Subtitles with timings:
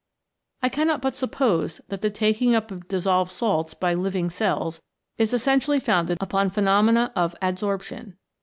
[0.63, 4.81] I cannot but suppose that the taking up of dissolved salts by living cells
[5.19, 8.15] is essentially founded upon pheno mena of adsorption.